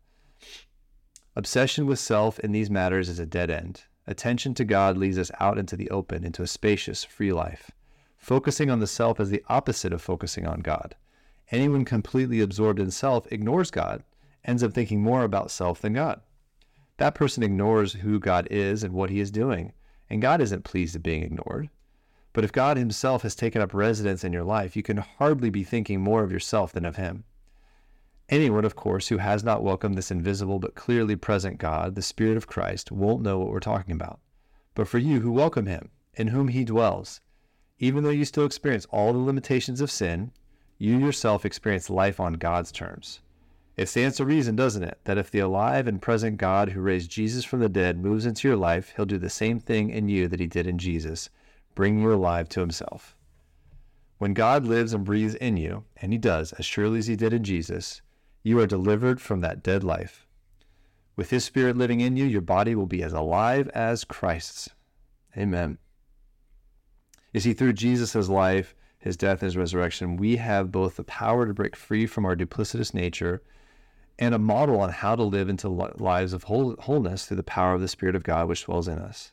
[1.35, 3.83] Obsession with self in these matters is a dead end.
[4.07, 7.69] Attention to God leads us out into the open, into a spacious, free life.
[8.17, 10.95] Focusing on the self is the opposite of focusing on God.
[11.51, 14.03] Anyone completely absorbed in self ignores God,
[14.43, 16.21] ends up thinking more about self than God.
[16.97, 19.73] That person ignores who God is and what he is doing,
[20.09, 21.69] and God isn't pleased at being ignored.
[22.33, 25.65] But if God Himself has taken up residence in your life, you can hardly be
[25.65, 27.25] thinking more of yourself than of Him.
[28.29, 32.37] Anyone, of course, who has not welcomed this invisible but clearly present God, the Spirit
[32.37, 34.21] of Christ, won't know what we're talking about.
[34.75, 37.19] But for you who welcome Him, in whom He dwells,
[37.79, 40.31] even though you still experience all the limitations of sin,
[40.77, 43.19] you yourself experience life on God's terms.
[43.75, 47.11] It stands to reason, doesn't it, that if the alive and present God who raised
[47.11, 50.29] Jesus from the dead moves into your life, He'll do the same thing in you
[50.29, 51.29] that He did in Jesus
[51.75, 53.15] bring you alive to himself.
[54.17, 57.33] When God lives and breathes in you, and he does, as surely as he did
[57.33, 58.01] in Jesus,
[58.43, 60.27] you are delivered from that dead life.
[61.15, 64.69] With his spirit living in you, your body will be as alive as Christ's.
[65.37, 65.77] Amen.
[67.33, 71.53] You see, through Jesus' life, his death, his resurrection, we have both the power to
[71.53, 73.41] break free from our duplicitous nature
[74.19, 77.81] and a model on how to live into lives of wholeness through the power of
[77.81, 79.31] the Spirit of God which dwells in us.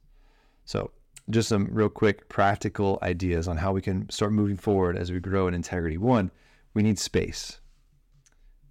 [0.64, 0.92] So,
[1.30, 5.20] just some real quick practical ideas on how we can start moving forward as we
[5.20, 5.98] grow in integrity.
[5.98, 6.30] One,
[6.74, 7.60] we need space.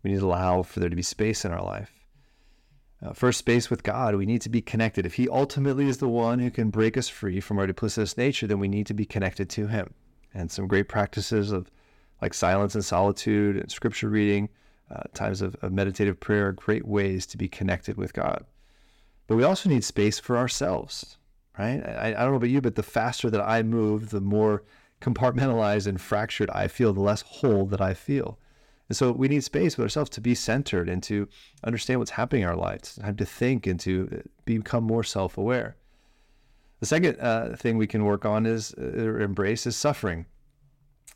[0.03, 1.91] We need to allow for there to be space in our life.
[3.01, 4.15] Uh, first, space with God.
[4.15, 5.05] We need to be connected.
[5.05, 8.47] If He ultimately is the one who can break us free from our duplicitous nature,
[8.47, 9.93] then we need to be connected to Him.
[10.33, 11.69] And some great practices of
[12.21, 14.49] like silence and solitude and scripture reading,
[14.89, 18.45] uh, times of, of meditative prayer, are great ways to be connected with God.
[19.27, 21.16] But we also need space for ourselves
[21.57, 21.81] right?
[21.85, 24.63] I, I don't know about you, but the faster that I move, the more
[25.01, 28.39] compartmentalized and fractured I feel, the less whole that I feel.
[28.89, 31.27] And so we need space with ourselves to be centered and to
[31.63, 35.75] understand what's happening in our lives, time to think and to become more self aware.
[36.79, 40.25] The second uh, thing we can work on is uh, embrace is suffering.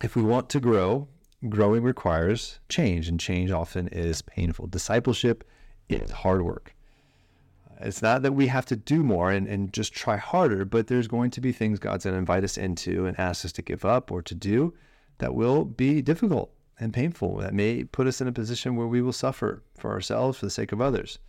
[0.03, 1.07] If we want to grow,
[1.47, 4.67] growing requires change, and change often is painful.
[4.67, 5.43] Discipleship
[5.87, 6.75] is hard work.
[7.84, 11.07] It's not that we have to do more and, and just try harder, but there's
[11.07, 13.86] going to be things God's going to invite us into and ask us to give
[13.86, 14.73] up or to do
[15.17, 17.38] that will be difficult and painful.
[17.38, 20.51] That may put us in a position where we will suffer for ourselves for the
[20.51, 21.19] sake of others.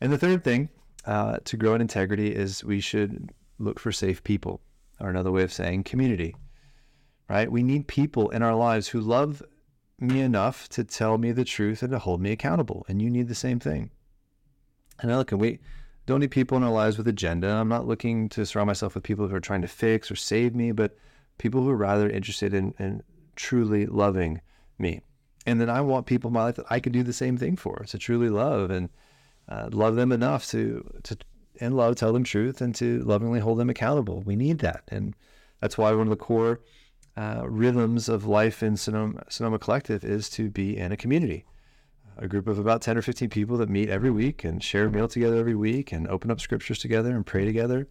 [0.00, 0.68] And the third thing
[1.06, 4.60] uh, to grow in integrity is we should look for safe people,
[5.00, 6.34] or another way of saying community,
[7.28, 7.50] right?
[7.50, 9.42] We need people in our lives who love
[10.00, 12.84] me enough to tell me the truth and to hold me accountable.
[12.88, 13.90] And you need the same thing.
[15.00, 15.58] And I look, and we
[16.06, 17.48] don't need people in our lives with agenda.
[17.48, 20.54] I'm not looking to surround myself with people who are trying to fix or save
[20.54, 20.96] me, but
[21.38, 23.02] people who are rather interested in, in
[23.36, 24.40] truly loving
[24.78, 25.00] me.
[25.46, 27.56] And then I want people in my life that I can do the same thing
[27.56, 28.88] for, to truly love and
[29.48, 31.18] uh, love them enough to to
[31.56, 34.22] in love tell them truth and to lovingly hold them accountable.
[34.22, 35.14] We need that, and
[35.60, 36.60] that's why one of the core
[37.16, 41.44] uh, rhythms of life in Sonoma, Sonoma Collective is to be in a community
[42.16, 44.90] a group of about 10 or 15 people that meet every week and share a
[44.90, 47.88] meal together every week and open up scriptures together and pray together,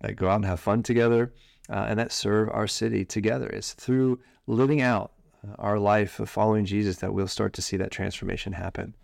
[0.00, 1.32] that go out and have fun together,
[1.70, 3.46] uh, and that serve our city together.
[3.48, 5.12] It's through living out
[5.46, 8.94] uh, our life of following Jesus that we'll start to see that transformation happen.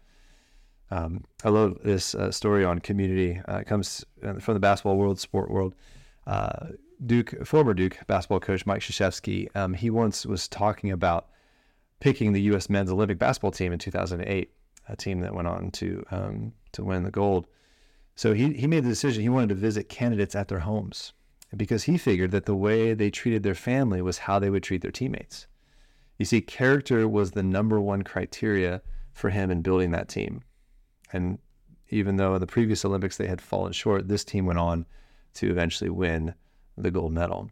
[0.90, 3.40] Um, I love this uh, story on community.
[3.48, 5.74] Uh, it comes uh, from the basketball world, sport world.
[6.26, 6.68] Uh,
[7.04, 11.28] Duke, former Duke basketball coach Mike Krzyzewski, um, he once was talking about
[12.00, 12.68] picking the U.S.
[12.68, 14.50] men's Olympic basketball team in 2008,
[14.90, 17.46] a team that went on to um, to win the gold.
[18.16, 19.22] So he he made the decision.
[19.22, 21.12] He wanted to visit candidates at their homes
[21.56, 24.82] because he figured that the way they treated their family was how they would treat
[24.82, 25.46] their teammates.
[26.18, 28.82] You see, character was the number one criteria
[29.12, 30.42] for him in building that team.
[31.12, 31.38] And
[31.88, 34.86] even though in the previous Olympics they had fallen short, this team went on
[35.34, 36.34] to eventually win
[36.76, 37.50] the gold medal.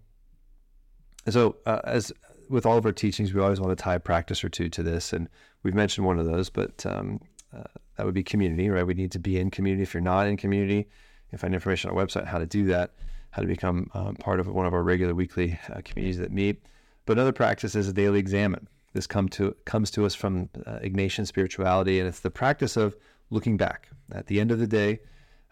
[1.25, 2.13] And so, uh, as
[2.49, 4.83] with all of our teachings, we always want to tie a practice or two to
[4.83, 5.29] this, and
[5.63, 7.21] we've mentioned one of those, but um,
[7.57, 7.65] uh,
[7.97, 8.87] that would be community, right?
[8.87, 9.83] We need to be in community.
[9.83, 12.65] If you're not in community, you can find information on our website how to do
[12.67, 12.93] that,
[13.31, 16.63] how to become um, part of one of our regular weekly uh, communities that meet.
[17.07, 18.69] But another practice is a daily examen.
[18.93, 22.97] This come to comes to us from uh, Ignatian spirituality, and it's the practice of
[23.31, 25.01] looking back at the end of the day,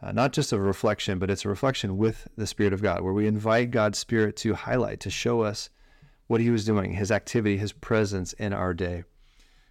[0.02, 3.12] uh, not just a reflection, but it's a reflection with the Spirit of God, where
[3.12, 5.68] we invite God's Spirit to highlight, to show us
[6.26, 9.04] what He was doing, His activity, His presence in our day.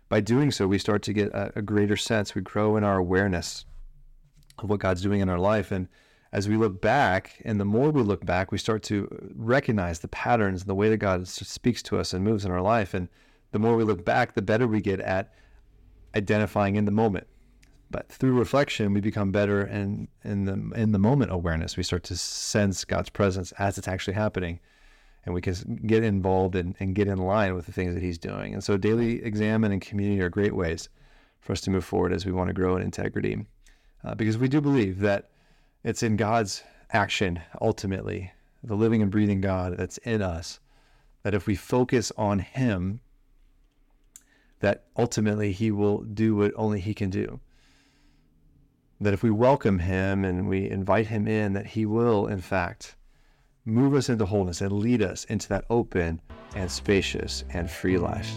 [0.08, 2.36] By doing so, we start to get a, a greater sense.
[2.36, 3.66] We grow in our awareness
[4.60, 5.88] of what God's doing in our life, and
[6.32, 10.10] as we look back, and the more we look back, we start to recognize the
[10.10, 12.94] patterns and the way that God speaks to us and moves in our life.
[12.94, 13.08] And
[13.52, 15.34] the more we look back, the better we get at
[16.14, 17.28] identifying in the moment
[17.96, 21.78] but through reflection, we become better and in the in the moment awareness.
[21.78, 24.60] We start to sense God's presence as it's actually happening,
[25.26, 25.56] and we can
[25.86, 28.54] get involved and, and get in line with the things that He's doing.
[28.54, 30.90] And so, daily examen and community are great ways
[31.40, 33.46] for us to move forward as we want to grow in integrity,
[34.04, 35.30] uh, because we do believe that
[35.84, 38.32] it's in God's action ultimately,
[38.64, 40.60] the living and breathing God that's in us,
[41.24, 43.02] that if we focus on Him,
[44.60, 47.40] that ultimately He will do what only He can do
[49.00, 52.96] that if we welcome him and we invite him in, that he will, in fact,
[53.66, 56.22] move us into wholeness and lead us into that open
[56.56, 58.32] and spacious and free life.